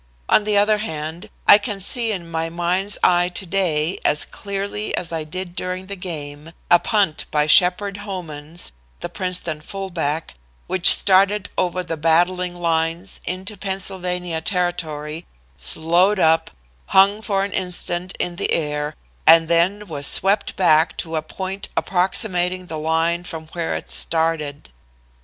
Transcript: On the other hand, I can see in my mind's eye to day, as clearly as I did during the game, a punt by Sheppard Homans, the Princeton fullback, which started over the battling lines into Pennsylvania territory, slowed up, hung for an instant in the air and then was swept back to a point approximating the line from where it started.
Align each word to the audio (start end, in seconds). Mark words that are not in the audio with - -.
On 0.29 0.45
the 0.45 0.57
other 0.57 0.79
hand, 0.79 1.29
I 1.47 1.59
can 1.59 1.79
see 1.79 2.11
in 2.11 2.31
my 2.31 2.49
mind's 2.49 2.97
eye 3.03 3.29
to 3.29 3.45
day, 3.45 3.99
as 4.03 4.25
clearly 4.25 4.97
as 4.97 5.11
I 5.11 5.23
did 5.23 5.55
during 5.55 5.85
the 5.85 5.95
game, 5.95 6.53
a 6.71 6.79
punt 6.79 7.25
by 7.29 7.45
Sheppard 7.45 7.97
Homans, 7.97 8.71
the 9.01 9.09
Princeton 9.09 9.61
fullback, 9.61 10.33
which 10.65 10.89
started 10.89 11.49
over 11.55 11.83
the 11.83 11.97
battling 11.97 12.55
lines 12.55 13.21
into 13.25 13.55
Pennsylvania 13.55 14.41
territory, 14.41 15.27
slowed 15.55 16.17
up, 16.17 16.49
hung 16.87 17.21
for 17.21 17.43
an 17.45 17.51
instant 17.51 18.15
in 18.17 18.37
the 18.37 18.51
air 18.53 18.95
and 19.27 19.47
then 19.47 19.85
was 19.85 20.07
swept 20.07 20.55
back 20.55 20.97
to 20.97 21.15
a 21.15 21.21
point 21.21 21.69
approximating 21.77 22.65
the 22.65 22.79
line 22.79 23.23
from 23.23 23.45
where 23.49 23.75
it 23.75 23.91
started. 23.91 24.69